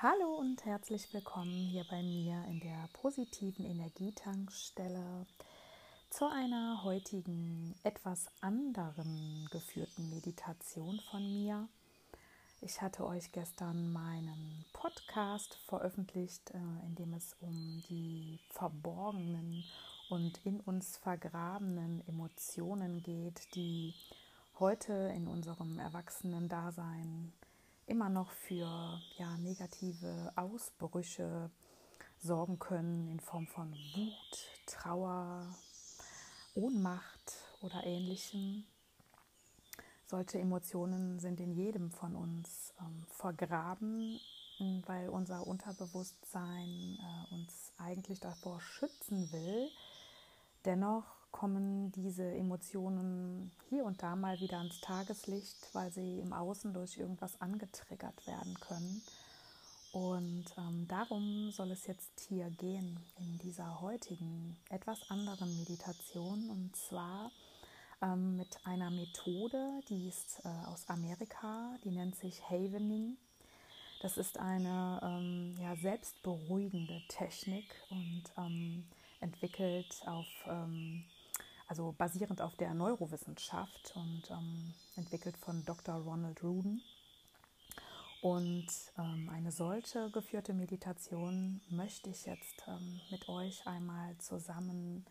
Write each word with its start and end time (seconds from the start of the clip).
Hallo 0.00 0.36
und 0.36 0.64
herzlich 0.64 1.12
willkommen 1.12 1.50
hier 1.50 1.84
bei 1.90 2.04
mir 2.04 2.44
in 2.44 2.60
der 2.60 2.88
positiven 2.92 3.64
Energietankstelle 3.64 5.26
zu 6.08 6.30
einer 6.30 6.84
heutigen 6.84 7.74
etwas 7.82 8.28
anderen 8.40 9.48
geführten 9.50 10.08
Meditation 10.10 11.00
von 11.10 11.28
mir. 11.32 11.66
Ich 12.60 12.80
hatte 12.80 13.04
euch 13.04 13.32
gestern 13.32 13.92
meinen 13.92 14.64
Podcast 14.72 15.56
veröffentlicht, 15.66 16.52
äh, 16.52 16.86
in 16.86 16.94
dem 16.94 17.12
es 17.14 17.34
um 17.40 17.82
die 17.90 18.38
verborgenen 18.50 19.64
und 20.10 20.38
in 20.44 20.60
uns 20.60 20.96
vergrabenen 20.98 22.06
Emotionen 22.06 23.02
geht, 23.02 23.52
die 23.56 23.94
heute 24.60 24.92
in 25.16 25.26
unserem 25.26 25.80
Erwachsenen-Dasein 25.80 27.32
immer 27.88 28.08
noch 28.08 28.30
für 28.30 29.00
ja, 29.16 29.36
negative 29.38 30.32
Ausbrüche 30.36 31.50
sorgen 32.18 32.58
können 32.58 33.08
in 33.08 33.20
Form 33.20 33.46
von 33.46 33.72
Wut, 33.72 34.48
Trauer, 34.66 35.54
Ohnmacht 36.54 37.34
oder 37.62 37.84
ähnlichem. 37.84 38.64
Solche 40.06 40.38
Emotionen 40.38 41.18
sind 41.18 41.40
in 41.40 41.52
jedem 41.52 41.90
von 41.90 42.14
uns 42.16 42.72
ähm, 42.80 43.04
vergraben, 43.08 44.20
weil 44.86 45.08
unser 45.08 45.46
Unterbewusstsein 45.46 46.98
äh, 46.98 47.34
uns 47.34 47.72
eigentlich 47.78 48.20
davor 48.20 48.60
schützen 48.60 49.30
will. 49.32 49.68
Dennoch 50.64 51.17
kommen 51.30 51.92
diese 51.92 52.24
Emotionen 52.24 53.52
hier 53.68 53.84
und 53.84 54.02
da 54.02 54.16
mal 54.16 54.40
wieder 54.40 54.58
ans 54.58 54.80
Tageslicht, 54.80 55.68
weil 55.72 55.92
sie 55.92 56.20
im 56.20 56.32
Außen 56.32 56.72
durch 56.72 56.96
irgendwas 56.96 57.40
angetriggert 57.40 58.26
werden 58.26 58.54
können. 58.60 59.02
Und 59.92 60.44
ähm, 60.58 60.86
darum 60.88 61.50
soll 61.50 61.70
es 61.70 61.86
jetzt 61.86 62.20
hier 62.28 62.50
gehen 62.50 63.00
in 63.18 63.38
dieser 63.38 63.80
heutigen, 63.80 64.56
etwas 64.68 65.10
anderen 65.10 65.56
Meditation. 65.58 66.50
Und 66.50 66.76
zwar 66.76 67.30
ähm, 68.02 68.36
mit 68.36 68.58
einer 68.64 68.90
Methode, 68.90 69.80
die 69.88 70.08
ist 70.08 70.40
äh, 70.44 70.66
aus 70.66 70.88
Amerika, 70.88 71.74
die 71.84 71.90
nennt 71.90 72.16
sich 72.16 72.42
Havening. 72.50 73.16
Das 74.00 74.16
ist 74.18 74.38
eine 74.38 75.00
ähm, 75.02 75.56
ja, 75.58 75.74
selbstberuhigende 75.74 77.02
Technik 77.08 77.64
und 77.90 78.24
ähm, 78.36 78.84
entwickelt 79.20 80.02
auf 80.06 80.26
ähm, 80.46 81.04
also 81.68 81.94
basierend 81.96 82.40
auf 82.40 82.56
der 82.56 82.74
Neurowissenschaft 82.74 83.92
und 83.94 84.22
ähm, 84.30 84.74
entwickelt 84.96 85.36
von 85.36 85.64
Dr. 85.64 85.96
Ronald 85.96 86.42
Ruden. 86.42 86.82
Und 88.20 88.66
ähm, 88.98 89.30
eine 89.32 89.52
solche 89.52 90.10
geführte 90.10 90.52
Meditation 90.54 91.60
möchte 91.68 92.10
ich 92.10 92.26
jetzt 92.26 92.64
ähm, 92.66 93.00
mit 93.10 93.28
euch 93.28 93.64
einmal 93.66 94.16
zusammen 94.18 95.06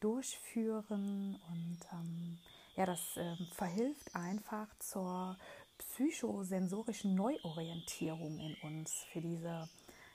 durchführen. 0.00 1.40
Und 1.50 1.78
ähm, 1.92 2.38
ja, 2.76 2.84
das 2.84 3.16
ähm, 3.16 3.46
verhilft 3.52 4.14
einfach 4.14 4.68
zur 4.80 5.38
psychosensorischen 5.78 7.14
Neuorientierung 7.14 8.38
in 8.38 8.56
uns 8.62 9.04
für 9.12 9.20
diese 9.20 9.68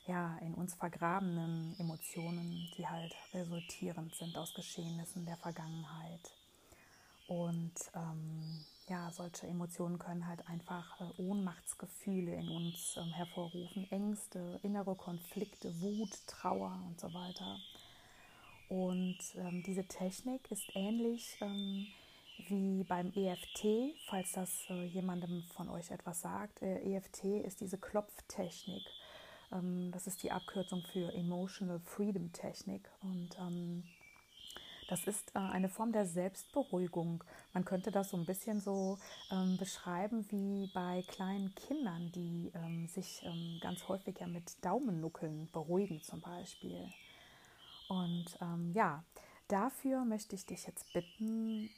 ja, 0.08 0.38
in 0.40 0.54
uns 0.54 0.74
vergrabenen 0.74 1.76
Emotionen, 1.80 2.72
die 2.78 2.88
halt 2.88 3.14
resultierend 3.34 4.16
sind 4.16 4.38
aus 4.38 4.54
Geschehnissen 4.54 5.26
der 5.26 5.38
Vergangenheit. 5.38 6.34
Und 7.28 7.74
ähm, 7.94 8.66
ja, 8.88 9.12
solche 9.12 9.48
Emotionen 9.48 10.00
können 10.00 10.28
halt 10.28 10.48
einfach 10.48 11.02
äh, 11.02 11.22
Ohnmachtsgefühle 11.22 12.34
in 12.34 12.48
uns 12.48 12.96
ähm, 12.96 13.12
hervorrufen, 13.12 13.86
Ängste, 13.92 14.62
innere 14.64 14.96
Konflikte, 14.96 15.82
Wut, 15.82 16.26
Trauer 16.26 16.82
und 16.88 17.00
so 17.00 17.14
weiter. 17.14 17.60
Und 18.70 19.18
ähm, 19.36 19.62
diese 19.64 19.86
Technik 19.86 20.50
ist 20.52 20.70
ähnlich 20.74 21.38
ähm, 21.42 21.88
wie 22.48 22.86
beim 22.86 23.12
EFT, 23.14 23.94
falls 24.10 24.32
das 24.32 24.70
äh, 24.70 24.86
jemandem 24.86 25.44
von 25.54 25.68
euch 25.70 25.92
etwas 25.92 26.22
sagt. 26.22 26.62
Äh, 26.62 26.96
EFT 26.96 27.26
ist 27.46 27.60
diese 27.60 27.78
Klopftechnik 27.78 28.84
das 29.50 30.08
ist 30.08 30.24
die 30.24 30.32
Abkürzung 30.32 30.84
für 30.92 31.14
Emotional 31.14 31.80
Freedom 31.80 32.32
Technik. 32.34 32.90
Und 33.02 33.38
ähm, 33.40 33.84
das 34.88 35.06
ist 35.06 35.36
äh, 35.36 35.40
eine 35.40 35.70
Form 35.70 35.92
der 35.92 36.06
Selbstberuhigung. 36.06 37.24
Man 37.54 37.66
könnte 37.66 37.92
das 37.92 38.10
so 38.10 38.18
ein 38.18 38.26
bisschen 38.26 38.62
so 38.62 38.98
ähm, 39.32 39.58
beschreiben 39.58 40.26
wie 40.30 40.70
bei 40.74 41.04
kleinen 41.08 41.54
Kindern, 41.56 42.12
die 42.14 42.52
ähm, 42.56 42.88
sich 42.88 43.22
ähm, 43.24 43.60
ganz 43.62 43.88
häufig 43.88 44.20
ja 44.20 44.28
mit 44.28 44.64
Daumennuckeln 44.64 45.50
beruhigen 45.52 46.02
zum 46.02 46.22
Beispiel. 46.22 46.88
Und 47.90 48.26
ähm, 48.42 48.72
ja, 48.74 49.04
dafür 49.48 50.06
möchte 50.06 50.36
ich 50.36 50.46
dich 50.46 50.66
jetzt 50.66 50.92
bitten, 50.94 51.70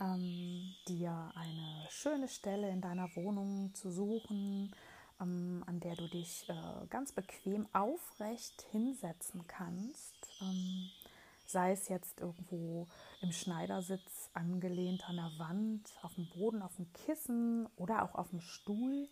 dir 0.87 1.31
eine 1.35 1.87
schöne 1.89 2.27
Stelle 2.27 2.69
in 2.69 2.81
deiner 2.81 3.15
Wohnung 3.15 3.71
zu 3.75 3.91
suchen, 3.91 4.73
ähm, 5.19 5.63
an 5.67 5.79
der 5.79 5.95
du 5.95 6.07
dich 6.07 6.47
äh, 6.49 6.87
ganz 6.89 7.11
bequem 7.11 7.67
aufrecht 7.73 8.61
hinsetzen 8.71 9.45
kannst. 9.47 10.15
Ähm, 10.41 10.89
sei 11.45 11.71
es 11.71 11.89
jetzt 11.89 12.19
irgendwo 12.19 12.87
im 13.21 13.31
Schneidersitz 13.31 14.29
angelehnt 14.33 15.09
an 15.09 15.15
der 15.15 15.31
Wand, 15.37 15.81
auf 16.03 16.13
dem 16.15 16.29
Boden, 16.29 16.61
auf 16.61 16.75
dem 16.75 16.91
Kissen 16.93 17.67
oder 17.75 18.03
auch 18.03 18.15
auf 18.15 18.29
dem 18.29 18.41
Stuhl. 18.41 19.07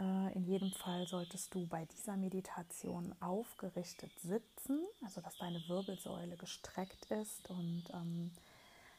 Äh, 0.00 0.34
in 0.34 0.44
jedem 0.44 0.72
Fall 0.72 1.06
solltest 1.06 1.54
du 1.54 1.66
bei 1.66 1.84
dieser 1.84 2.16
Meditation 2.16 3.14
aufgerichtet 3.20 4.12
sitzen, 4.20 4.80
also 5.04 5.20
dass 5.20 5.36
deine 5.38 5.62
Wirbelsäule 5.68 6.36
gestreckt 6.36 7.10
ist 7.10 7.48
und 7.50 7.84
ähm, 7.92 8.32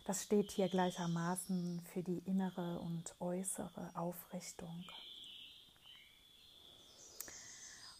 das 0.06 0.24
steht 0.24 0.52
hier 0.52 0.70
gleichermaßen 0.70 1.82
für 1.92 2.04
die 2.04 2.20
innere 2.20 2.80
und 2.80 3.16
äußere 3.20 3.90
Aufrichtung. 3.96 4.86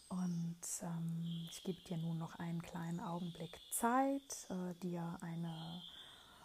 Und 0.08 0.60
ähm, 0.82 1.48
ich 1.50 1.62
gebe 1.64 1.82
dir 1.82 1.96
nun 1.96 2.18
noch 2.18 2.36
einen 2.36 2.62
kleinen 2.62 3.00
Augenblick 3.00 3.58
Zeit, 3.72 4.48
äh, 4.50 4.74
dir 4.82 5.18
eine 5.20 5.82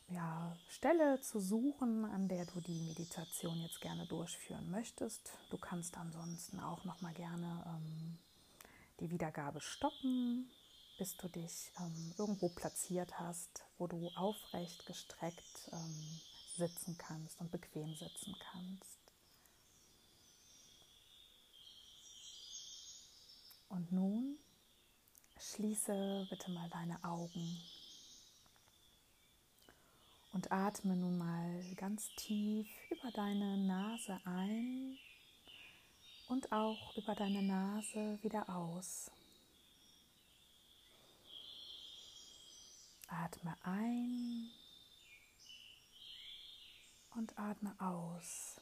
ja, 0.09 0.57
Stelle 0.67 1.21
zu 1.21 1.39
suchen, 1.39 2.05
an 2.05 2.27
der 2.27 2.45
du 2.45 2.59
die 2.59 2.81
Meditation 2.81 3.61
jetzt 3.61 3.79
gerne 3.81 4.05
durchführen 4.07 4.69
möchtest. 4.69 5.31
Du 5.49 5.57
kannst 5.57 5.97
ansonsten 5.97 6.59
auch 6.59 6.83
noch 6.85 7.01
mal 7.01 7.13
gerne 7.13 7.63
ähm, 7.67 8.17
die 8.99 9.09
Wiedergabe 9.09 9.61
stoppen, 9.61 10.49
bis 10.97 11.15
du 11.17 11.27
dich 11.29 11.71
ähm, 11.79 12.13
irgendwo 12.17 12.49
platziert 12.49 13.19
hast, 13.19 13.63
wo 13.77 13.87
du 13.87 14.09
aufrecht 14.15 14.85
gestreckt 14.85 15.69
ähm, 15.71 16.19
sitzen 16.57 16.97
kannst 16.97 17.39
und 17.39 17.51
bequem 17.51 17.95
sitzen 17.95 18.35
kannst. 18.51 19.00
Und 23.71 23.89
nun 23.89 24.37
schließe 25.39 26.27
bitte 26.29 26.51
mal 26.51 26.69
deine 26.69 27.01
Augen 27.05 27.57
und 30.33 30.51
atme 30.51 30.95
nun 30.97 31.17
mal 31.17 31.63
ganz 31.77 32.09
tief 32.15 32.67
über 32.89 33.11
deine 33.11 33.57
Nase 33.57 34.19
ein 34.25 34.97
und 36.27 36.51
auch 36.51 36.97
über 36.97 37.15
deine 37.15 37.41
Nase 37.41 38.19
wieder 38.21 38.49
aus. 38.49 39.09
Atme 43.07 43.55
ein 43.63 44.49
und 47.15 47.37
atme 47.39 47.73
aus. 47.79 48.60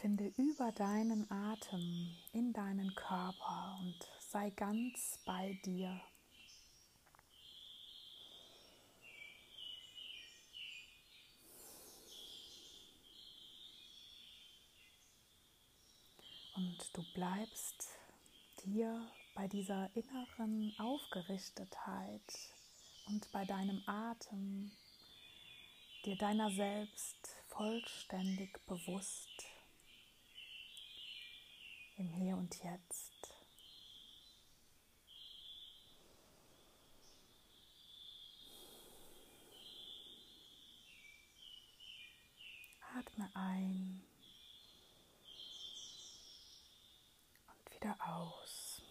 Finde 0.00 0.32
über 0.36 0.70
deinen 0.70 1.28
Atem 1.28 2.16
in 2.32 2.52
deinen 2.52 2.94
Körper 2.94 3.78
und 3.80 3.98
sei 4.20 4.50
ganz 4.50 5.18
bei 5.26 5.58
dir. 5.64 6.00
Und 16.54 16.78
du 16.96 17.02
bleibst 17.14 17.88
dir 18.64 19.04
bei 19.34 19.48
dieser 19.48 19.90
inneren 19.96 20.74
Aufgerichtetheit 20.78 22.22
und 23.08 23.28
bei 23.32 23.44
deinem 23.44 23.82
Atem, 23.86 24.70
dir 26.04 26.16
deiner 26.16 26.52
selbst 26.52 27.34
vollständig 27.48 28.64
bewusst 28.64 29.57
im 31.98 32.12
Hier 32.12 32.36
und 32.36 32.54
Jetzt. 32.62 33.34
Atme 42.96 43.28
ein 43.34 44.02
und 47.48 47.74
wieder 47.74 47.96
aus. 48.00 48.82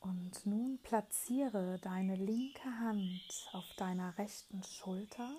Und 0.00 0.46
nun 0.46 0.78
platziere 0.82 1.80
deine 1.80 2.14
linke 2.14 2.64
Hand 2.64 3.48
auf 3.52 3.64
deiner 3.76 4.16
rechten 4.18 4.62
Schulter 4.62 5.36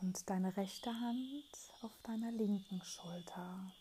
und 0.00 0.28
deine 0.28 0.56
rechte 0.56 0.90
Hand 0.90 1.44
auf 1.82 1.92
deiner 2.02 2.30
linken 2.32 2.82
Schulter. 2.82 3.72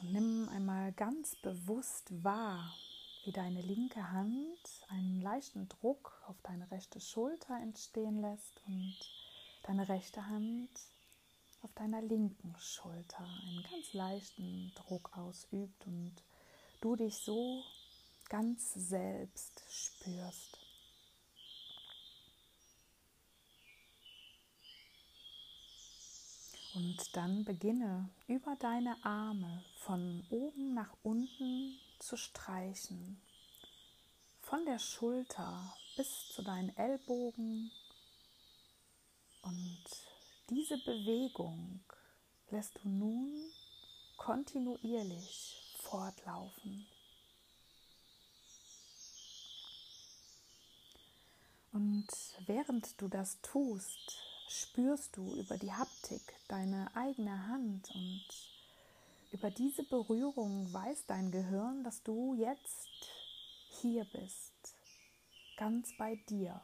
Und 0.00 0.12
nimm 0.12 0.48
einmal 0.48 0.92
ganz 0.92 1.36
bewusst 1.36 2.24
wahr, 2.24 2.74
wie 3.24 3.32
deine 3.32 3.62
linke 3.62 4.10
Hand 4.10 4.58
einen 4.88 5.22
leichten 5.22 5.68
Druck 5.68 6.22
auf 6.26 6.36
deine 6.42 6.70
rechte 6.70 7.00
Schulter 7.00 7.58
entstehen 7.60 8.20
lässt 8.20 8.60
und 8.66 8.96
deine 9.62 9.88
rechte 9.88 10.26
Hand 10.26 10.70
auf 11.62 11.72
deiner 11.74 12.02
linken 12.02 12.54
Schulter 12.58 13.24
einen 13.24 13.64
ganz 13.70 13.92
leichten 13.94 14.72
Druck 14.74 15.16
ausübt 15.16 15.86
und 15.86 16.14
du 16.82 16.96
dich 16.96 17.16
so 17.16 17.62
ganz 18.28 18.74
selbst 18.74 19.62
spürst. 19.70 20.63
Und 26.74 27.14
dann 27.14 27.44
beginne 27.44 28.08
über 28.26 28.56
deine 28.56 28.96
Arme 29.04 29.64
von 29.76 30.26
oben 30.30 30.74
nach 30.74 30.92
unten 31.04 31.78
zu 32.00 32.16
streichen. 32.16 33.20
Von 34.40 34.64
der 34.64 34.80
Schulter 34.80 35.76
bis 35.96 36.28
zu 36.34 36.42
deinen 36.42 36.76
Ellbogen. 36.76 37.70
Und 39.42 39.84
diese 40.50 40.76
Bewegung 40.78 41.80
lässt 42.50 42.76
du 42.82 42.88
nun 42.88 43.32
kontinuierlich 44.16 45.62
fortlaufen. 45.78 46.86
Und 51.72 52.06
während 52.46 53.00
du 53.00 53.08
das 53.08 53.40
tust, 53.42 54.33
spürst 54.48 55.16
du 55.16 55.34
über 55.36 55.56
die 55.58 55.72
Haptik 55.72 56.22
deine 56.48 56.90
eigene 56.94 57.46
Hand 57.48 57.90
und 57.94 58.24
über 59.32 59.50
diese 59.50 59.82
Berührung 59.82 60.72
weiß 60.72 61.06
dein 61.06 61.30
Gehirn, 61.30 61.82
dass 61.82 62.02
du 62.02 62.34
jetzt 62.34 62.88
hier 63.68 64.04
bist, 64.04 64.76
ganz 65.56 65.96
bei 65.96 66.16
dir. 66.28 66.60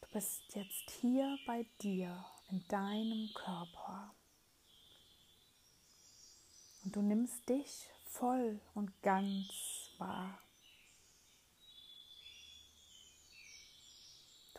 Du 0.00 0.08
bist 0.12 0.54
jetzt 0.54 0.90
hier 1.00 1.36
bei 1.46 1.66
dir, 1.82 2.24
in 2.50 2.66
deinem 2.68 3.30
Körper. 3.34 4.14
Und 6.84 6.94
du 6.94 7.02
nimmst 7.02 7.48
dich 7.48 7.88
voll 8.06 8.60
und 8.74 8.92
ganz 9.02 9.90
wahr. 9.98 10.38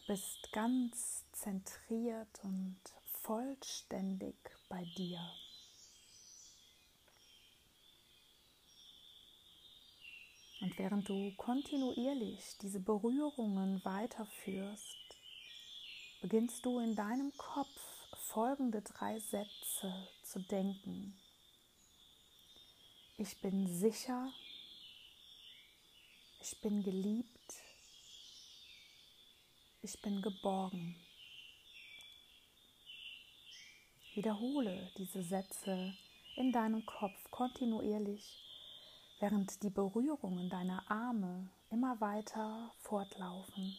Bist 0.07 0.51
ganz 0.51 1.25
zentriert 1.31 2.39
und 2.43 2.79
vollständig 3.23 4.35
bei 4.69 4.83
dir. 4.97 5.19
Und 10.61 10.77
während 10.77 11.09
du 11.09 11.33
kontinuierlich 11.37 12.57
diese 12.61 12.79
Berührungen 12.79 13.83
weiterführst, 13.83 15.17
beginnst 16.21 16.65
du 16.65 16.79
in 16.79 16.95
deinem 16.95 17.35
Kopf 17.37 17.81
folgende 18.13 18.81
drei 18.81 19.19
Sätze 19.19 20.07
zu 20.23 20.39
denken. 20.39 21.17
Ich 23.17 23.39
bin 23.41 23.67
sicher, 23.67 24.31
ich 26.41 26.59
bin 26.61 26.83
geliebt, 26.83 27.64
ich 29.85 30.01
bin 30.01 30.19
geborgen. 30.23 30.95
Wiederhole 34.15 34.91
diese 34.97 35.21
Sätze 35.21 35.93
in 36.35 36.51
deinem 36.51 36.83
Kopf 36.87 37.29
kontinuierlich, 37.29 38.43
während 39.19 39.61
die 39.61 39.69
Berührungen 39.69 40.49
deiner 40.49 40.89
Arme 40.89 41.51
immer 41.69 42.01
weiter 42.01 42.73
fortlaufen. 42.79 43.77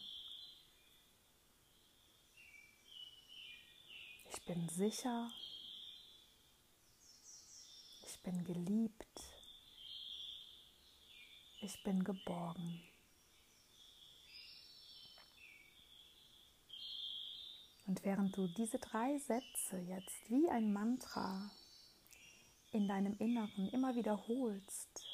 Ich 4.31 4.41
bin 4.45 4.69
sicher, 4.69 5.29
ich 8.07 8.17
bin 8.21 8.45
geliebt, 8.45 9.19
ich 11.59 11.83
bin 11.83 12.01
geborgen. 12.05 12.86
Und 17.87 18.03
während 18.03 18.35
du 18.35 18.47
diese 18.47 18.79
drei 18.79 19.17
Sätze 19.17 19.77
jetzt 19.87 20.29
wie 20.29 20.49
ein 20.49 20.73
Mantra 20.73 21.49
in 22.71 22.87
deinem 22.87 23.15
Inneren 23.17 23.69
immer 23.69 23.95
wiederholst, 23.95 25.05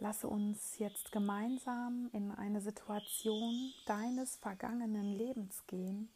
lasse 0.00 0.26
uns 0.28 0.78
jetzt 0.78 1.12
gemeinsam 1.12 2.10
in 2.12 2.32
eine 2.32 2.60
Situation 2.60 3.72
deines 3.86 4.36
vergangenen 4.36 5.16
Lebens 5.16 5.64
gehen, 5.68 6.08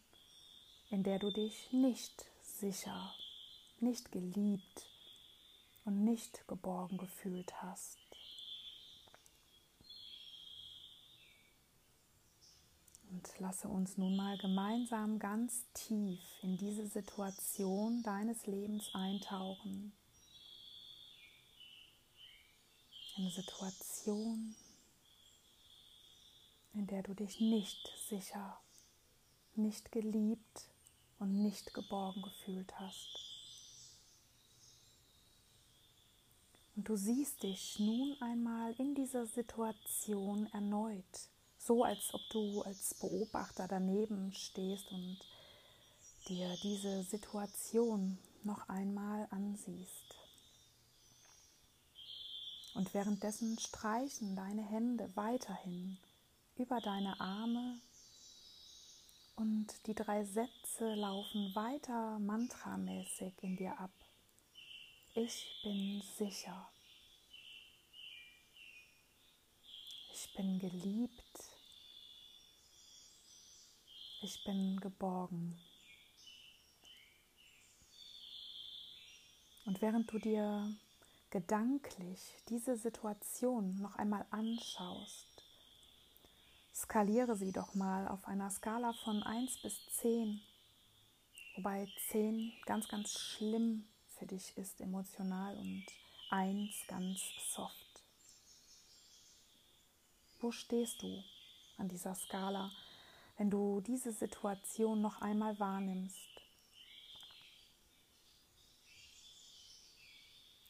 in 0.90 1.04
der 1.04 1.20
du 1.20 1.30
dich 1.30 1.72
nicht 1.72 2.26
sicher, 2.42 3.14
nicht 3.78 4.10
geliebt 4.10 4.86
und 5.84 6.02
nicht 6.02 6.46
geborgen 6.48 6.98
gefühlt 6.98 7.62
hast. 7.62 8.07
Und 13.10 13.26
lasse 13.38 13.68
uns 13.68 13.96
nun 13.96 14.16
mal 14.16 14.36
gemeinsam 14.38 15.18
ganz 15.18 15.64
tief 15.72 16.20
in 16.42 16.58
diese 16.58 16.86
Situation 16.86 18.02
deines 18.02 18.46
Lebens 18.46 18.90
eintauchen. 18.94 19.92
Eine 23.16 23.30
Situation, 23.30 24.54
in 26.74 26.86
der 26.86 27.02
du 27.02 27.14
dich 27.14 27.40
nicht 27.40 27.90
sicher, 28.08 28.60
nicht 29.54 29.90
geliebt 29.90 30.68
und 31.18 31.42
nicht 31.42 31.74
geborgen 31.74 32.22
gefühlt 32.22 32.78
hast. 32.78 33.18
Und 36.76 36.88
du 36.88 36.94
siehst 36.94 37.42
dich 37.42 37.78
nun 37.80 38.16
einmal 38.20 38.72
in 38.74 38.94
dieser 38.94 39.26
Situation 39.26 40.46
erneut 40.52 41.28
so 41.58 41.84
als 41.84 42.14
ob 42.14 42.20
du 42.30 42.62
als 42.62 42.94
Beobachter 42.94 43.68
daneben 43.68 44.32
stehst 44.32 44.90
und 44.90 45.18
dir 46.28 46.56
diese 46.62 47.02
Situation 47.02 48.18
noch 48.44 48.68
einmal 48.68 49.26
ansiehst. 49.30 50.16
Und 52.74 52.94
währenddessen 52.94 53.58
streichen 53.58 54.36
deine 54.36 54.62
Hände 54.62 55.10
weiterhin 55.14 55.98
über 56.56 56.80
deine 56.80 57.20
Arme 57.20 57.80
und 59.36 59.86
die 59.86 59.94
drei 59.94 60.24
Sätze 60.24 60.94
laufen 60.94 61.54
weiter 61.54 62.18
mantramäßig 62.18 63.32
in 63.42 63.56
dir 63.56 63.78
ab. 63.78 63.92
Ich 65.14 65.60
bin 65.62 66.02
sicher. 66.16 66.68
Ich 70.20 70.34
bin 70.34 70.58
geliebt 70.58 71.28
ich 74.20 74.42
bin 74.44 74.80
geborgen. 74.80 75.56
Und 79.64 79.80
während 79.80 80.10
du 80.12 80.18
dir 80.18 80.74
gedanklich 81.30 82.20
diese 82.48 82.76
Situation 82.76 83.80
noch 83.80 83.96
einmal 83.96 84.26
anschaust, 84.30 85.26
skaliere 86.74 87.36
sie 87.36 87.52
doch 87.52 87.74
mal 87.74 88.08
auf 88.08 88.26
einer 88.26 88.50
Skala 88.50 88.92
von 89.04 89.22
1 89.22 89.62
bis 89.62 89.78
10, 90.00 90.40
wobei 91.56 91.86
10 92.10 92.52
ganz, 92.66 92.88
ganz 92.88 93.12
schlimm 93.12 93.86
für 94.18 94.26
dich 94.26 94.56
ist 94.56 94.80
emotional 94.80 95.56
und 95.58 95.84
1 96.30 96.86
ganz 96.88 97.20
soft. 97.54 97.87
Wo 100.40 100.52
stehst 100.52 101.02
du 101.02 101.22
an 101.76 101.88
dieser 101.88 102.14
Skala? 102.14 102.70
wenn 103.38 103.50
du 103.50 103.80
diese 103.80 104.12
Situation 104.12 105.00
noch 105.00 105.22
einmal 105.22 105.58
wahrnimmst. 105.58 106.28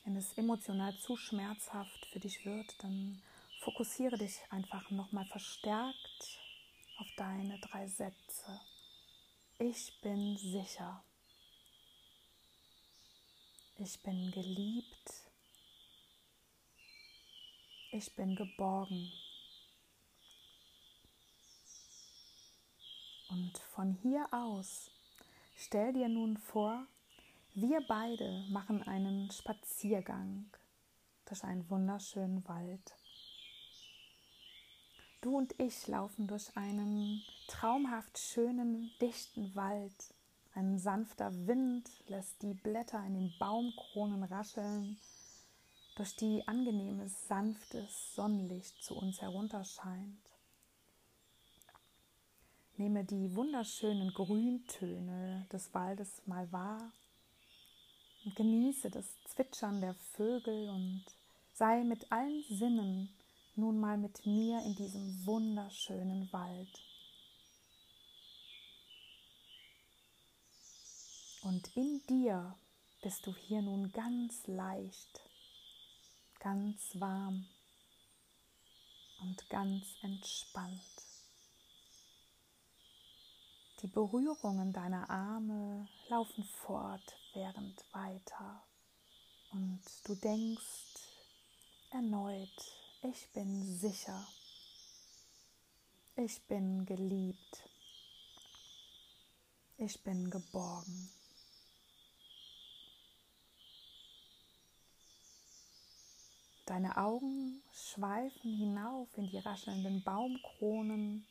Wenn 0.05 0.17
es 0.17 0.35
emotional 0.35 0.97
zu 0.99 1.17
schmerzhaft 1.17 2.07
für 2.07 2.21
dich 2.21 2.45
wird, 2.45 2.83
dann 2.83 3.23
fokussiere 3.61 4.17
dich 4.17 4.39
einfach 4.51 4.91
nochmal 4.91 5.25
verstärkt 5.27 6.39
auf 6.99 7.07
deine 7.17 7.59
drei 7.61 7.89
Sätze. 7.89 8.61
Ich 9.59 9.99
bin 10.03 10.37
sicher. 10.37 11.03
Ich 13.79 14.01
bin 14.03 14.31
geliebt. 14.31 15.13
Ich 17.93 18.15
bin 18.15 18.37
geborgen. 18.37 19.11
Und 23.29 23.59
von 23.59 23.93
hier 24.03 24.27
aus 24.33 24.91
stell 25.57 25.93
dir 25.93 26.09
nun 26.09 26.37
vor, 26.37 26.87
wir 27.55 27.81
beide 27.87 28.45
machen 28.51 28.83
einen 28.83 29.31
Spaziergang 29.31 30.47
durch 31.27 31.45
einen 31.45 31.69
wunderschönen 31.69 32.47
Wald. 32.49 32.95
Du 35.21 35.37
und 35.37 35.59
ich 35.59 35.89
laufen 35.89 36.29
durch 36.29 36.57
einen 36.57 37.23
traumhaft 37.49 38.19
schönen, 38.19 38.93
dichten 39.01 39.55
Wald. 39.57 40.15
Ein 40.55 40.79
sanfter 40.79 41.33
Wind 41.47 41.91
lässt 42.07 42.41
die 42.43 42.55
Blätter 42.55 43.05
in 43.05 43.15
den 43.15 43.35
Baumkronen 43.39 44.23
rascheln, 44.23 44.97
durch 45.97 46.15
die 46.15 46.47
angenehmes, 46.47 47.27
sanftes 47.27 48.15
Sonnenlicht 48.15 48.83
zu 48.83 48.97
uns 48.97 49.21
herunterscheint. 49.21 50.28
Nehme 52.79 53.05
die 53.05 53.35
wunderschönen 53.35 54.15
Grüntöne 54.15 55.49
des 55.53 55.75
Waldes 55.75 56.23
mal 56.27 56.51
wahr 56.53 56.93
und 58.25 58.37
genieße 58.37 58.89
das 58.89 59.05
Zwitschern 59.25 59.81
der 59.81 59.95
Vögel 59.95 60.69
und 60.69 61.05
sei 61.55 61.83
mit 61.83 62.13
allen 62.13 62.41
Sinnen 62.45 63.09
nun 63.57 63.81
mal 63.81 63.99
mit 63.99 64.25
mir 64.27 64.63
in 64.65 64.77
diesem 64.77 65.27
wunderschönen 65.27 66.33
Wald. 66.33 66.69
Und 71.43 71.77
in 71.77 72.01
dir 72.09 72.57
bist 73.03 73.27
du 73.27 73.35
hier 73.35 73.61
nun 73.61 73.91
ganz 73.91 74.47
leicht, 74.47 75.21
ganz 76.39 76.93
warm 76.95 77.45
und 79.21 79.51
ganz 79.51 79.85
entspannt. 80.03 81.08
Die 83.83 83.87
Berührungen 83.87 84.73
deiner 84.73 85.09
Arme 85.09 85.87
laufen 86.09 86.45
fortwährend 86.45 87.85
weiter 87.93 88.63
und 89.53 89.81
du 90.05 90.15
denkst 90.15 90.97
erneut 91.91 92.79
ich 93.01 93.31
bin 93.33 93.79
sicher. 93.79 94.27
Ich 96.17 96.43
bin 96.49 96.85
geliebt. 96.85 97.63
Ich 99.77 100.03
bin 100.03 100.29
geborgen. 100.31 101.11
Deine 106.67 106.97
Augen 106.97 107.63
schweifen 107.73 108.57
hinauf 108.57 109.17
in 109.17 109.31
die 109.31 109.39
raschelnden 109.39 110.03
Baumkronen 110.03 111.25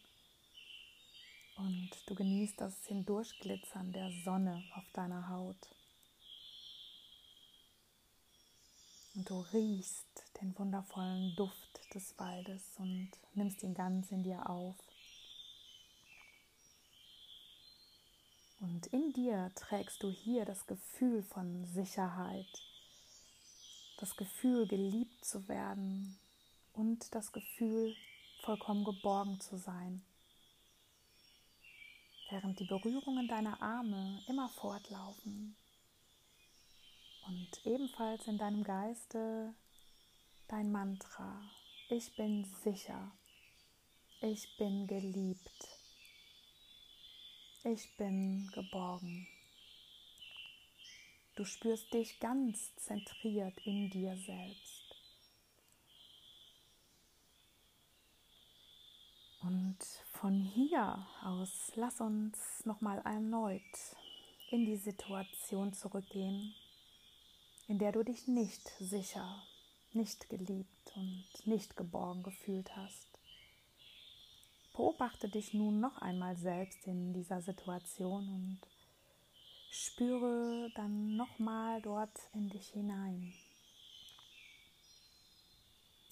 und 1.57 1.89
du 2.05 2.15
genießt 2.15 2.61
das 2.61 2.73
Hindurchglitzern 2.85 3.91
der 3.91 4.11
Sonne 4.23 4.63
auf 4.75 4.85
deiner 4.93 5.29
Haut. 5.29 5.57
Und 9.15 9.29
du 9.29 9.39
riechst 9.51 10.23
den 10.39 10.57
wundervollen 10.57 11.35
Duft 11.35 11.93
des 11.95 12.17
Waldes 12.19 12.63
und 12.77 13.09
nimmst 13.33 13.63
ihn 13.63 13.73
ganz 13.73 14.11
in 14.11 14.23
dir 14.23 14.47
auf. 14.47 14.75
Und 18.59 18.87
in 18.87 19.11
dir 19.13 19.51
trägst 19.55 20.01
du 20.03 20.11
hier 20.11 20.45
das 20.45 20.67
Gefühl 20.67 21.23
von 21.23 21.65
Sicherheit, 21.65 22.47
das 23.97 24.15
Gefühl, 24.15 24.67
geliebt 24.67 25.25
zu 25.25 25.47
werden 25.47 26.19
und 26.73 27.13
das 27.15 27.31
Gefühl, 27.31 27.95
vollkommen 28.41 28.83
geborgen 28.83 29.39
zu 29.39 29.57
sein. 29.57 30.03
Während 32.29 32.59
die 32.59 32.65
Berührungen 32.65 33.27
deiner 33.27 33.61
Arme 33.61 34.21
immer 34.27 34.49
fortlaufen, 34.49 35.55
und 37.27 37.65
ebenfalls 37.65 38.25
in 38.27 38.37
deinem 38.37 38.63
Geiste 38.63 39.53
dein 40.47 40.71
Mantra. 40.71 41.41
Ich 41.89 42.15
bin 42.15 42.45
sicher. 42.63 43.11
Ich 44.21 44.57
bin 44.57 44.87
geliebt. 44.87 45.67
Ich 47.65 47.97
bin 47.97 48.49
geborgen. 48.53 49.27
Du 51.35 51.43
spürst 51.43 51.93
dich 51.93 52.19
ganz 52.19 52.73
zentriert 52.77 53.59
in 53.65 53.89
dir 53.89 54.15
selbst. 54.15 54.95
Und 59.41 59.77
von 60.21 60.41
hier 60.41 61.05
aus 61.23 61.71
lass 61.75 62.01
uns 62.01 62.65
nochmal 62.65 62.99
erneut 63.05 63.61
in 64.49 64.65
die 64.65 64.77
Situation 64.77 65.73
zurückgehen, 65.73 66.55
in 67.67 67.77
der 67.77 67.91
du 67.91 68.03
dich 68.03 68.27
nicht 68.27 68.67
sicher, 68.79 69.43
nicht 69.93 70.29
geliebt 70.29 70.91
und 70.95 71.25
nicht 71.45 71.77
geborgen 71.77 72.23
gefühlt 72.23 72.75
hast. 72.75 73.07
Beobachte 74.73 75.29
dich 75.29 75.53
nun 75.53 75.79
noch 75.79 76.01
einmal 76.01 76.35
selbst 76.35 76.87
in 76.87 77.13
dieser 77.13 77.41
Situation 77.41 78.27
und 78.27 78.59
spüre 79.69 80.71
dann 80.75 81.15
nochmal 81.15 81.81
dort 81.81 82.17
in 82.33 82.49
dich 82.49 82.69
hinein. 82.69 83.33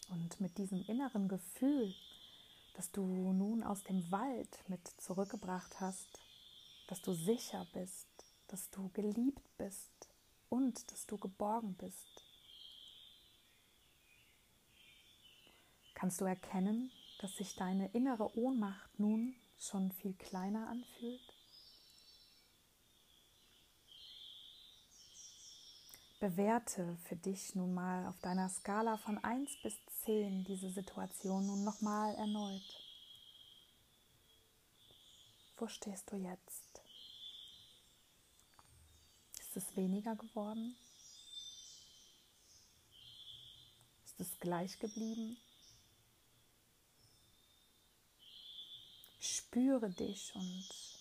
Und 0.10 0.40
mit 0.40 0.60
diesem 0.60 0.84
inneren 0.86 1.28
Gefühl, 1.28 1.96
das 2.76 2.92
du 2.92 3.06
nun 3.06 3.64
aus 3.64 3.84
dem 3.84 4.12
Wald 4.12 4.64
mit 4.68 4.88
zurückgebracht 4.98 5.80
hast, 5.80 6.20
dass 6.88 7.02
du 7.02 7.14
sicher 7.14 7.66
bist, 7.74 8.08
dass 8.48 8.70
du 8.70 8.90
geliebt 8.94 9.42
bist, 9.58 10.10
und 10.50 10.92
dass 10.92 11.06
du 11.06 11.18
geborgen 11.18 11.76
bist. 11.76 12.24
Kannst 15.94 16.22
du 16.22 16.26
erkennen, 16.26 16.92
dass 17.20 17.36
sich 17.36 17.56
deine 17.56 17.90
innere 17.92 18.38
Ohnmacht 18.38 19.00
nun 19.00 19.36
schon 19.58 19.92
viel 19.92 20.14
kleiner 20.14 20.68
anfühlt? 20.70 21.35
Bewerte 26.26 26.98
für 27.08 27.16
dich 27.16 27.54
nun 27.54 27.76
mal 27.76 28.08
auf 28.08 28.20
deiner 28.20 28.50
Skala 28.50 28.98
von 28.98 29.24
1 29.24 29.62
bis 29.62 29.76
10 30.06 30.44
diese 30.46 30.72
Situation 30.72 31.46
nun 31.46 31.64
nochmal 31.64 32.16
erneut. 32.16 32.64
Wo 35.58 35.68
stehst 35.68 36.12
du 36.12 36.16
jetzt? 36.16 36.82
Ist 39.40 39.56
es 39.56 39.78
weniger 39.78 40.16
geworden? 40.16 40.76
Ist 44.06 44.20
es 44.20 44.40
gleich 44.40 44.80
geblieben? 44.80 45.38
Spüre 49.20 49.92
dich 49.92 50.34
und 50.34 50.95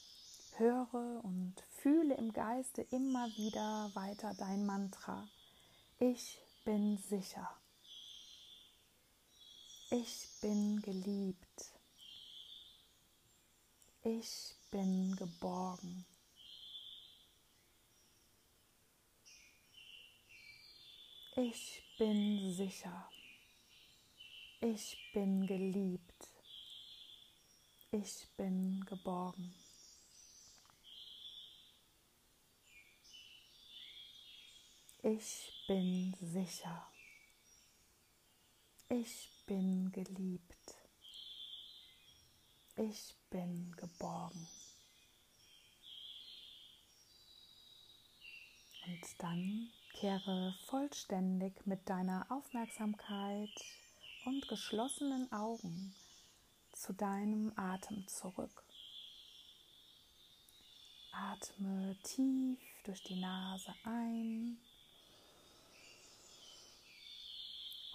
höre 0.59 1.25
und 1.25 1.55
fühle 1.71 2.15
im 2.17 2.33
Geiste 2.33 2.83
immer 2.83 3.27
wieder 3.37 3.91
weiter 3.95 4.35
dein 4.39 4.67
Mantra. 4.67 5.29
Ich 5.99 6.39
bin 6.65 6.99
sicher. 6.99 7.49
Ich 9.91 10.29
bin 10.41 10.81
geliebt. 10.83 11.73
Ich 14.03 14.55
bin 14.71 15.17
geborgen. 15.17 16.05
Ich 21.37 21.83
bin 21.99 22.53
sicher. 22.55 23.11
Ich 24.61 25.11
bin 25.13 25.47
geliebt. 25.47 26.29
Ich 27.91 28.29
bin 28.37 28.85
geborgen. 28.85 29.64
Ich 35.07 35.53
bin 35.69 36.17
sicher. 36.19 36.91
Ich 38.89 39.29
bin 39.45 39.93
geliebt. 39.93 40.75
Ich 42.77 43.15
bin 43.29 43.77
geborgen. 43.77 44.49
Und 48.87 49.03
dann 49.19 49.71
kehre 49.93 50.55
vollständig 50.69 51.67
mit 51.67 51.87
deiner 51.87 52.25
Aufmerksamkeit 52.31 53.51
und 54.25 54.49
geschlossenen 54.49 55.31
Augen 55.31 55.95
zu 56.73 56.95
deinem 56.95 57.53
Atem 57.57 58.09
zurück. 58.09 58.65
Atme 61.13 61.95
tief 62.05 62.59
durch 62.85 63.03
die 63.03 63.21
Nase 63.21 63.75
ein 63.85 64.59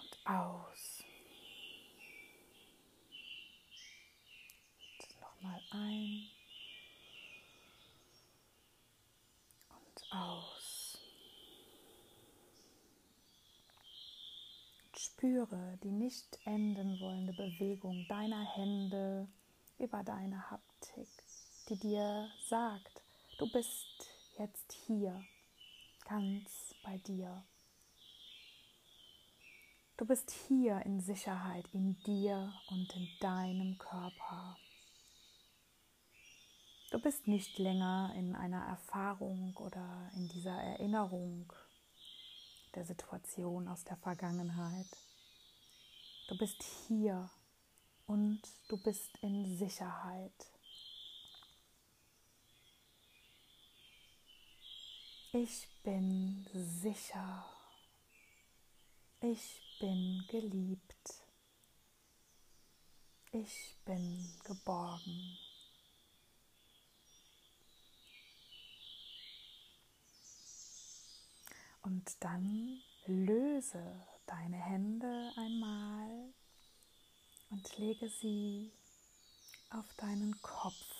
und 0.01 0.08
aus. 0.25 1.03
Nochmal 5.21 5.61
ein 5.71 6.27
und 9.69 10.13
aus. 10.13 10.97
Und 14.85 14.99
spüre 14.99 15.79
die 15.83 15.91
nicht 15.91 16.39
enden 16.45 16.99
wollende 16.99 17.33
Bewegung 17.33 18.05
deiner 18.07 18.43
Hände 18.55 19.27
über 19.77 20.03
deine 20.03 20.49
Haptik, 20.51 21.09
die 21.69 21.77
dir 21.79 22.29
sagt, 22.47 23.01
Du 23.39 23.49
bist 23.49 23.87
jetzt 24.37 24.73
hier, 24.85 25.23
ganz 26.03 26.75
bei 26.83 26.97
dir. 26.97 27.41
Du 29.99 30.05
bist 30.05 30.31
hier 30.47 30.81
in 30.85 31.01
Sicherheit 31.01 31.65
in 31.73 31.99
dir 32.03 32.53
und 32.69 32.95
in 32.95 33.09
deinem 33.19 33.77
Körper. 33.77 34.57
Du 36.89 36.99
bist 36.99 37.27
nicht 37.27 37.59
länger 37.59 38.13
in 38.15 38.33
einer 38.33 38.63
Erfahrung 38.63 39.57
oder 39.57 40.09
in 40.15 40.29
dieser 40.29 40.55
Erinnerung 40.55 41.51
der 42.75 42.85
Situation 42.85 43.67
aus 43.67 43.83
der 43.83 43.97
Vergangenheit. 43.97 44.87
Du 46.29 46.37
bist 46.37 46.63
hier 46.87 47.29
und 48.07 48.41
du 48.69 48.81
bist 48.81 49.17
in 49.19 49.57
Sicherheit. 49.57 50.31
Ich 55.33 55.67
bin 55.83 56.47
sicher. 56.53 57.45
Ich 59.19 59.68
bin 59.79 60.25
geliebt. 60.27 61.23
Ich 63.31 63.75
bin 63.85 64.29
geborgen. 64.43 65.37
Und 71.81 72.11
dann 72.19 72.81
löse 73.05 74.05
deine 74.25 74.57
Hände 74.57 75.31
einmal 75.37 76.33
und 77.49 77.77
lege 77.77 78.09
sie 78.09 78.71
auf 79.69 79.85
deinen 79.95 80.39
Kopf. 80.41 80.99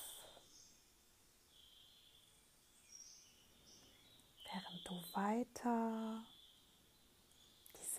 während 4.51 4.87
du 4.87 4.93
weiter 5.13 6.23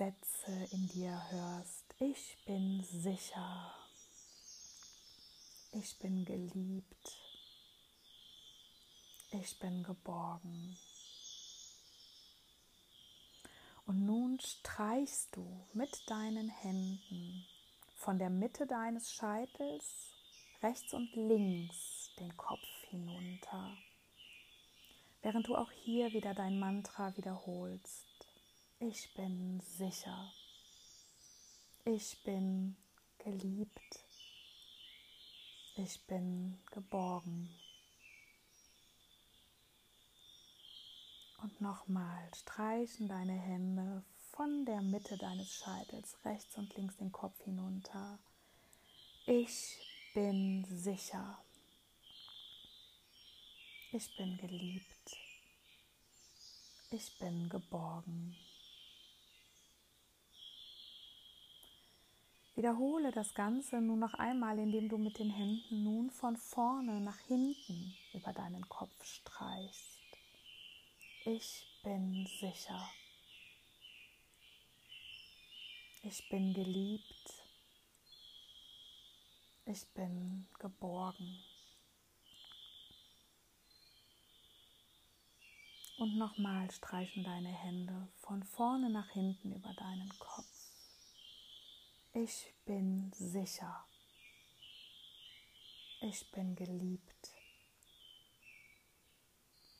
Sätze 0.01 0.67
in 0.73 0.89
dir 0.89 1.31
hörst. 1.31 1.85
Ich 1.99 2.39
bin 2.47 2.83
sicher. 2.85 3.75
Ich 5.73 5.99
bin 5.99 6.25
geliebt. 6.25 7.19
Ich 9.33 9.59
bin 9.59 9.83
geborgen. 9.83 10.79
Und 13.85 14.07
nun 14.07 14.41
streichst 14.41 15.37
du 15.37 15.67
mit 15.75 16.09
deinen 16.09 16.49
Händen 16.49 17.45
von 17.97 18.19
der 18.19 18.31
Mitte 18.31 18.67
deines 18.67 19.13
Scheitels 19.13 20.15
rechts 20.63 20.95
und 20.95 21.15
links 21.15 22.09
den 22.19 22.35
Kopf 22.39 22.67
hinunter 22.89 23.77
während 25.21 25.47
du 25.47 25.57
auch 25.57 25.71
hier 25.71 26.15
wieder 26.15 26.33
dein 26.33 26.59
Mantra 26.59 27.15
wiederholst. 27.19 28.10
Ich 28.83 29.13
bin 29.13 29.61
sicher. 29.61 30.33
Ich 31.85 32.23
bin 32.23 32.79
geliebt. 33.19 34.01
Ich 35.77 36.01
bin 36.07 36.59
geborgen. 36.71 37.55
Und 41.43 41.61
nochmal 41.61 42.31
streichen 42.35 43.07
deine 43.07 43.35
Hände 43.35 44.03
von 44.33 44.65
der 44.65 44.81
Mitte 44.81 45.19
deines 45.19 45.57
Scheitels 45.57 46.17
rechts 46.25 46.57
und 46.57 46.75
links 46.75 46.97
den 46.97 47.13
Kopf 47.13 47.39
hinunter. 47.45 48.19
Ich 49.27 49.77
bin 50.15 50.65
sicher. 50.65 51.39
Ich 53.93 54.17
bin 54.17 54.39
geliebt. 54.39 55.17
Ich 56.91 57.19
bin 57.19 57.51
geborgen. 57.51 58.35
Wiederhole 62.61 63.11
das 63.11 63.33
Ganze 63.33 63.81
nun 63.81 64.01
noch 64.01 64.13
einmal, 64.13 64.59
indem 64.59 64.91
du 64.91 64.99
mit 64.99 65.19
den 65.19 65.31
Händen 65.31 65.83
nun 65.83 66.11
von 66.11 66.37
vorne 66.37 67.01
nach 67.01 67.19
hinten 67.21 67.97
über 68.13 68.35
deinen 68.35 68.69
Kopf 68.69 69.03
streichst. 69.03 69.99
Ich 71.25 71.81
bin 71.83 72.27
sicher. 72.39 72.87
Ich 76.03 76.29
bin 76.29 76.53
geliebt. 76.53 77.33
Ich 79.65 79.87
bin 79.95 80.47
geborgen. 80.59 81.43
Und 85.97 86.19
nochmal 86.19 86.71
streichen 86.71 87.25
deine 87.25 87.49
Hände 87.49 88.09
von 88.19 88.43
vorne 88.43 88.91
nach 88.91 89.09
hinten 89.09 89.51
über 89.51 89.73
deinen 89.73 90.11
Kopf. 90.19 90.60
Ich 92.13 92.53
bin 92.65 93.13
sicher. 93.13 93.87
Ich 96.01 96.29
bin 96.33 96.57
geliebt. 96.57 97.31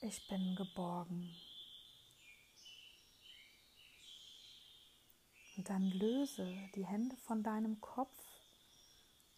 Ich 0.01 0.29
bin 0.29 0.55
geborgen. 0.55 1.35
Und 5.57 5.69
dann 5.69 5.91
löse 5.91 6.57
die 6.77 6.87
Hände 6.87 7.17
von 7.17 7.43
deinem 7.43 7.81
Kopf, 7.81 8.17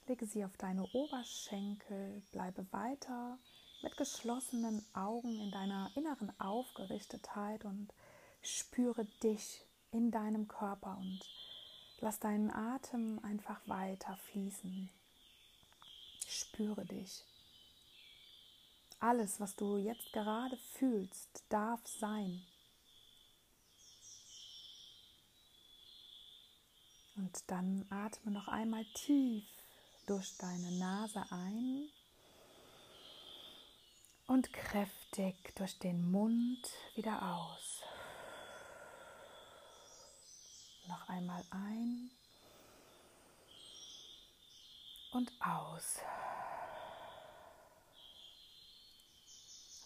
lege 0.07 0.27
sie 0.27 0.45
auf 0.45 0.57
deine 0.59 0.87
Oberschenkel, 0.93 2.23
bleibe 2.31 2.71
weiter 2.73 3.39
mit 3.81 3.97
geschlossenen 3.97 4.85
Augen 4.93 5.41
in 5.41 5.51
deiner 5.51 5.91
inneren 5.95 6.39
Aufgerichtetheit 6.39 7.65
und 7.65 7.89
spüre 8.43 9.07
dich 9.23 9.65
in 9.93 10.11
deinem 10.11 10.47
Körper 10.47 10.99
und 10.99 11.21
lass 12.03 12.19
deinen 12.19 12.51
Atem 12.51 13.21
einfach 13.23 13.61
weiter 13.67 14.17
fließen. 14.31 14.91
Spüre 16.29 16.85
dich. 16.85 17.25
Alles, 18.99 19.41
was 19.41 19.55
du 19.57 19.79
jetzt 19.79 20.13
gerade 20.13 20.57
fühlst, 20.57 21.45
darf 21.49 21.81
sein. 21.87 22.43
Und 27.17 27.45
dann 27.47 27.87
atme 27.91 28.33
noch 28.33 28.49
einmal 28.49 28.85
tief 28.95 29.45
durch 30.07 30.37
deine 30.39 30.73
Nase 30.73 31.25
ein 31.31 31.89
und 34.27 34.53
kräftig 34.53 35.55
durch 35.55 35.79
den 35.79 36.11
Mund 36.11 36.69
wieder 36.97 37.37
aus. 37.37 37.82
Noch 40.89 41.09
einmal 41.09 41.45
ein 41.51 42.11
und 45.13 45.31
aus. 45.41 45.99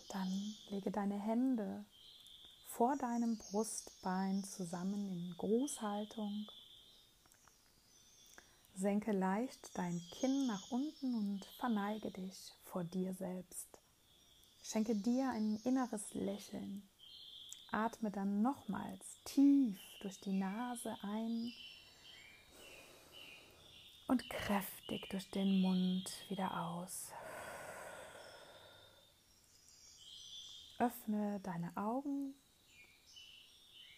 Dann 0.08 0.54
lege 0.70 0.90
deine 0.90 1.18
Hände 1.18 1.84
vor 2.68 2.96
deinem 2.96 3.36
Brustbein 3.38 4.44
zusammen 4.44 5.10
in 5.10 5.34
Grußhaltung. 5.36 6.46
Senke 8.74 9.12
leicht 9.12 9.70
dein 9.76 10.00
Kinn 10.12 10.46
nach 10.46 10.70
unten 10.70 11.14
und 11.14 11.44
verneige 11.58 12.10
dich 12.10 12.52
vor 12.64 12.84
dir 12.84 13.14
selbst. 13.14 13.78
Schenke 14.62 14.94
dir 14.94 15.30
ein 15.30 15.56
inneres 15.64 16.12
Lächeln. 16.12 16.86
Atme 17.72 18.10
dann 18.10 18.42
nochmals 18.42 19.22
tief 19.24 19.78
durch 20.00 20.20
die 20.20 20.32
Nase 20.32 20.96
ein 21.02 21.52
und 24.08 24.28
kräftig 24.30 25.08
durch 25.10 25.28
den 25.30 25.60
Mund 25.60 26.10
wieder 26.28 26.62
aus. 26.62 27.10
Öffne 30.78 31.40
deine 31.40 31.76
Augen 31.76 32.34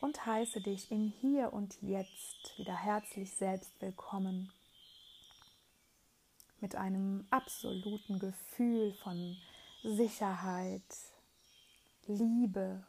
und 0.00 0.24
heiße 0.24 0.60
dich 0.60 0.90
im 0.90 1.12
Hier 1.20 1.52
und 1.52 1.80
Jetzt 1.82 2.56
wieder 2.56 2.76
herzlich 2.76 3.32
selbst 3.32 3.72
willkommen 3.80 4.52
mit 6.60 6.74
einem 6.74 7.26
absoluten 7.30 8.18
Gefühl 8.18 8.92
von 8.94 9.36
Sicherheit, 9.82 10.82
Liebe 12.06 12.84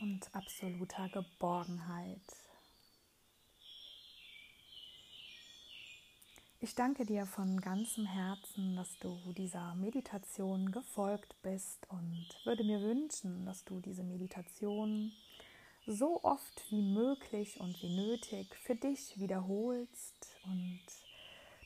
und 0.00 0.34
absoluter 0.34 1.08
Geborgenheit. 1.08 2.20
Ich 6.62 6.74
danke 6.74 7.06
dir 7.06 7.24
von 7.24 7.60
ganzem 7.60 8.04
Herzen, 8.04 8.76
dass 8.76 8.98
du 8.98 9.18
dieser 9.32 9.74
Meditation 9.76 10.70
gefolgt 10.70 11.34
bist 11.42 11.86
und 11.88 12.26
würde 12.44 12.64
mir 12.64 12.82
wünschen, 12.82 13.46
dass 13.46 13.64
du 13.64 13.80
diese 13.80 14.02
Meditation 14.02 15.12
so 15.86 16.22
oft 16.22 16.70
wie 16.70 16.82
möglich 16.82 17.58
und 17.60 17.82
wie 17.82 17.96
nötig 17.96 18.54
für 18.56 18.74
dich 18.74 19.18
wiederholst 19.18 20.36
und 20.44 20.80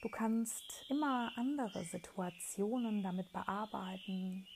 du 0.03 0.09
kannst 0.09 0.85
immer 0.89 1.33
andere 1.37 1.85
Situationen 1.85 3.03
damit 3.03 3.33
bearbeiten. 3.33 4.47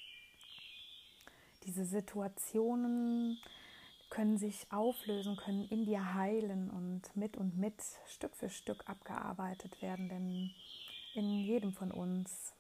Diese 1.65 1.85
Situationen 1.85 3.41
können 4.11 4.39
sich 4.39 4.67
auflösen, 4.71 5.37
können 5.37 5.69
in 5.69 5.85
dir 5.85 6.15
heilen 6.15 6.71
und 6.71 7.03
mit 7.15 7.37
und 7.37 7.57
mit 7.59 7.75
Stück 8.07 8.35
für 8.35 8.49
Stück 8.49 8.89
abgearbeitet 8.89 9.83
werden, 9.83 10.09
denn 10.09 10.51
in 11.15 11.41
jedem 11.41 11.73
von 11.73 11.93
uns 11.93 12.55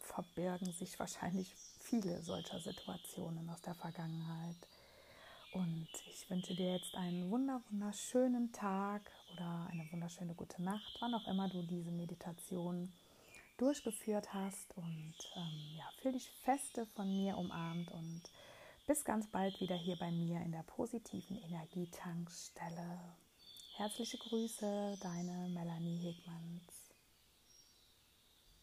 verbirgen 0.00 0.72
sich 0.72 0.98
wahrscheinlich 0.98 1.54
viele 1.80 2.22
solcher 2.22 2.60
Situationen 2.60 3.48
aus 3.50 3.60
der 3.62 3.74
Vergangenheit. 3.74 4.56
Und 5.52 5.88
ich 6.10 6.28
wünsche 6.28 6.54
dir 6.54 6.74
jetzt 6.74 6.94
einen 6.94 7.30
wunder 7.30 7.62
wunderschönen 7.70 8.52
Tag 8.52 9.10
oder 9.32 9.68
eine 9.70 9.90
wunderschöne 9.90 10.34
gute 10.34 10.62
Nacht, 10.62 10.96
wann 11.00 11.14
auch 11.14 11.26
immer 11.28 11.48
du 11.48 11.62
diese 11.62 11.90
Meditation 11.90 12.92
durchgeführt 13.56 14.34
hast. 14.34 14.76
Und 14.76 15.14
ähm, 15.34 15.76
ja, 15.78 15.84
fühl 16.00 16.12
dich 16.12 16.30
feste 16.42 16.86
von 16.94 17.16
mir 17.16 17.38
umarmt 17.38 17.90
und 17.92 18.22
bis 18.86 19.04
ganz 19.04 19.26
bald 19.26 19.60
wieder 19.60 19.74
hier 19.74 19.96
bei 19.96 20.12
mir 20.12 20.40
in 20.42 20.52
der 20.52 20.62
positiven 20.62 21.36
Energietankstelle. 21.42 23.00
Herzliche 23.74 24.16
Grüße, 24.16 24.96
deine 25.02 25.48
Melanie 25.48 25.98
Hegmanns. 25.98 26.85